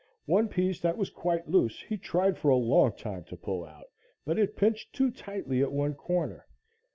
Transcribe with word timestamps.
One 0.25 0.47
piece 0.47 0.79
that 0.81 0.97
was 0.97 1.11
quite 1.11 1.47
loose 1.47 1.79
he 1.83 1.95
tried 1.95 2.35
for 2.35 2.49
a 2.49 2.55
long 2.55 2.93
time 2.93 3.23
to 3.25 3.37
pull 3.37 3.63
out, 3.63 3.85
but 4.25 4.39
it 4.39 4.57
pinched 4.57 4.93
too 4.93 5.11
tightly 5.11 5.61
at 5.61 5.71
one 5.71 5.93
corner. 5.93 6.47